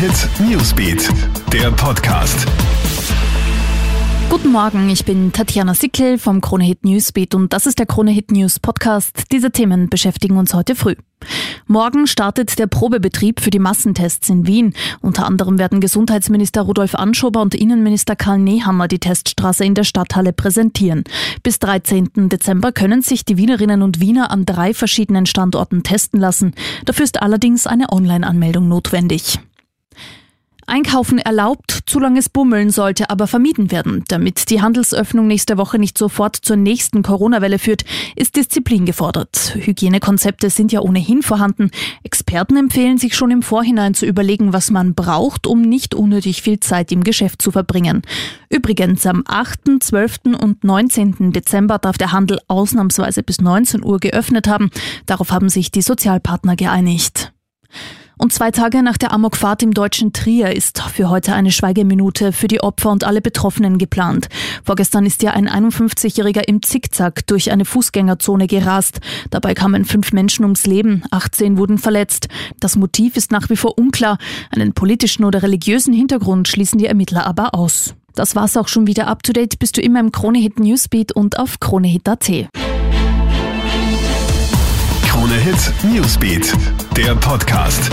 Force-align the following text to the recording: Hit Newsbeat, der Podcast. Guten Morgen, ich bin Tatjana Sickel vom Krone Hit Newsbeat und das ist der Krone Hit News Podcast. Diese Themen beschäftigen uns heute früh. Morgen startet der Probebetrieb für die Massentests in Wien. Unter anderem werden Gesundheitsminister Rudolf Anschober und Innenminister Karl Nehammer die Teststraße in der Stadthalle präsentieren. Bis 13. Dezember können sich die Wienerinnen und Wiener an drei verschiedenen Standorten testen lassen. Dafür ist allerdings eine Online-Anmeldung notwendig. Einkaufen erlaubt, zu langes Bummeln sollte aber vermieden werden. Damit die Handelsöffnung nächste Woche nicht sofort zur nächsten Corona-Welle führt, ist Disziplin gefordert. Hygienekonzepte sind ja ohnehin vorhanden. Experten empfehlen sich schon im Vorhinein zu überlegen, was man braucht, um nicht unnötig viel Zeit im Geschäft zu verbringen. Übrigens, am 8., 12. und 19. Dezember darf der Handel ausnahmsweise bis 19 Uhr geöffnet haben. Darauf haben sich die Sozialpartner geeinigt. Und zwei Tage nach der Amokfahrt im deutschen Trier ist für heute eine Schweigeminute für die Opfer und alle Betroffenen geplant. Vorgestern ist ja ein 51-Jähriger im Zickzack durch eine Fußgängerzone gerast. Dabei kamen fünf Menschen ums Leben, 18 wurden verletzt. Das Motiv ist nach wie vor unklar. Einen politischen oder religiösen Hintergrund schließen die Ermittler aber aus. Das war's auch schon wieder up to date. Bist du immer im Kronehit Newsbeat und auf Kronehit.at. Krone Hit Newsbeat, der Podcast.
Hit 0.00 0.30
Newsbeat, 0.48 1.10
der 1.52 1.70
Podcast. 1.72 2.46
Guten 4.30 4.50
Morgen, 4.50 4.88
ich 4.88 5.04
bin 5.04 5.30
Tatjana 5.30 5.74
Sickel 5.74 6.16
vom 6.16 6.40
Krone 6.40 6.64
Hit 6.64 6.86
Newsbeat 6.86 7.34
und 7.34 7.52
das 7.52 7.66
ist 7.66 7.78
der 7.78 7.84
Krone 7.84 8.10
Hit 8.10 8.32
News 8.32 8.60
Podcast. 8.60 9.24
Diese 9.30 9.50
Themen 9.50 9.90
beschäftigen 9.90 10.38
uns 10.38 10.54
heute 10.54 10.74
früh. 10.74 10.94
Morgen 11.66 12.06
startet 12.06 12.58
der 12.58 12.66
Probebetrieb 12.66 13.40
für 13.40 13.50
die 13.50 13.58
Massentests 13.58 14.30
in 14.30 14.46
Wien. 14.46 14.72
Unter 15.02 15.26
anderem 15.26 15.58
werden 15.58 15.82
Gesundheitsminister 15.82 16.62
Rudolf 16.62 16.94
Anschober 16.94 17.42
und 17.42 17.54
Innenminister 17.54 18.16
Karl 18.16 18.38
Nehammer 18.38 18.88
die 18.88 19.00
Teststraße 19.00 19.66
in 19.66 19.74
der 19.74 19.84
Stadthalle 19.84 20.32
präsentieren. 20.32 21.04
Bis 21.42 21.58
13. 21.58 22.30
Dezember 22.30 22.72
können 22.72 23.02
sich 23.02 23.26
die 23.26 23.36
Wienerinnen 23.36 23.82
und 23.82 24.00
Wiener 24.00 24.30
an 24.30 24.46
drei 24.46 24.72
verschiedenen 24.72 25.26
Standorten 25.26 25.82
testen 25.82 26.18
lassen. 26.18 26.54
Dafür 26.86 27.04
ist 27.04 27.20
allerdings 27.20 27.66
eine 27.66 27.92
Online-Anmeldung 27.92 28.66
notwendig. 28.66 29.38
Einkaufen 30.70 31.18
erlaubt, 31.18 31.80
zu 31.86 31.98
langes 31.98 32.28
Bummeln 32.28 32.70
sollte 32.70 33.10
aber 33.10 33.26
vermieden 33.26 33.72
werden. 33.72 34.04
Damit 34.06 34.50
die 34.50 34.62
Handelsöffnung 34.62 35.26
nächste 35.26 35.58
Woche 35.58 35.80
nicht 35.80 35.98
sofort 35.98 36.36
zur 36.36 36.54
nächsten 36.54 37.02
Corona-Welle 37.02 37.58
führt, 37.58 37.84
ist 38.14 38.36
Disziplin 38.36 38.86
gefordert. 38.86 39.56
Hygienekonzepte 39.56 40.48
sind 40.48 40.70
ja 40.70 40.80
ohnehin 40.80 41.22
vorhanden. 41.22 41.72
Experten 42.04 42.56
empfehlen 42.56 42.98
sich 42.98 43.16
schon 43.16 43.32
im 43.32 43.42
Vorhinein 43.42 43.94
zu 43.94 44.06
überlegen, 44.06 44.52
was 44.52 44.70
man 44.70 44.94
braucht, 44.94 45.48
um 45.48 45.60
nicht 45.60 45.92
unnötig 45.92 46.40
viel 46.42 46.60
Zeit 46.60 46.92
im 46.92 47.02
Geschäft 47.02 47.42
zu 47.42 47.50
verbringen. 47.50 48.02
Übrigens, 48.48 49.04
am 49.06 49.24
8., 49.26 49.82
12. 49.82 50.38
und 50.40 50.62
19. 50.62 51.32
Dezember 51.32 51.78
darf 51.78 51.98
der 51.98 52.12
Handel 52.12 52.38
ausnahmsweise 52.46 53.24
bis 53.24 53.40
19 53.40 53.84
Uhr 53.84 53.98
geöffnet 53.98 54.46
haben. 54.46 54.70
Darauf 55.06 55.32
haben 55.32 55.48
sich 55.48 55.72
die 55.72 55.82
Sozialpartner 55.82 56.54
geeinigt. 56.54 57.32
Und 58.20 58.34
zwei 58.34 58.50
Tage 58.50 58.82
nach 58.82 58.98
der 58.98 59.12
Amokfahrt 59.12 59.62
im 59.62 59.72
deutschen 59.72 60.12
Trier 60.12 60.54
ist 60.54 60.82
für 60.82 61.08
heute 61.08 61.32
eine 61.32 61.50
Schweigeminute 61.50 62.32
für 62.32 62.48
die 62.48 62.60
Opfer 62.60 62.90
und 62.90 63.02
alle 63.02 63.22
Betroffenen 63.22 63.78
geplant. 63.78 64.28
Vorgestern 64.62 65.06
ist 65.06 65.22
ja 65.22 65.30
ein 65.30 65.48
51-Jähriger 65.48 66.46
im 66.46 66.60
Zickzack 66.62 67.26
durch 67.26 67.50
eine 67.50 67.64
Fußgängerzone 67.64 68.46
gerast. 68.46 69.00
Dabei 69.30 69.54
kamen 69.54 69.86
fünf 69.86 70.12
Menschen 70.12 70.44
ums 70.44 70.66
Leben, 70.66 71.02
18 71.10 71.56
wurden 71.56 71.78
verletzt. 71.78 72.28
Das 72.60 72.76
Motiv 72.76 73.16
ist 73.16 73.32
nach 73.32 73.48
wie 73.48 73.56
vor 73.56 73.78
unklar. 73.78 74.18
Einen 74.50 74.74
politischen 74.74 75.24
oder 75.24 75.42
religiösen 75.42 75.94
Hintergrund 75.94 76.46
schließen 76.46 76.78
die 76.78 76.86
Ermittler 76.86 77.26
aber 77.26 77.54
aus. 77.54 77.94
Das 78.14 78.36
war's 78.36 78.58
auch 78.58 78.68
schon 78.68 78.86
wieder 78.86 79.06
up 79.06 79.22
to 79.22 79.32
date. 79.32 79.58
Bist 79.58 79.78
du 79.78 79.80
immer 79.80 79.98
im 79.98 80.12
Kronehit 80.12 80.60
Newsbeat 80.60 81.12
und 81.12 81.38
auf 81.38 81.58
Kronehit.at. 81.58 82.50
Krone 85.06 85.34
Hit 85.34 85.72
Newsbeat, 85.84 86.54
der 87.06 87.14
Podcast. 87.14 87.90